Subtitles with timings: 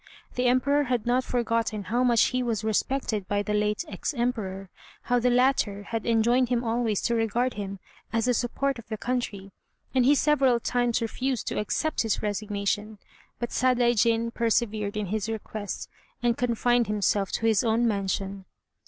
[0.33, 4.71] The Emperor had not forgotten how much he was respected by the late ex Emperor,
[5.03, 7.77] how the latter had enjoined him always to regard him
[8.11, 9.51] as a support of the country,
[9.93, 12.97] and he several times refused to accept his resignation;
[13.37, 15.87] but Sadaijin persevered in his request,
[16.23, 18.45] and confined himself to his own mansion.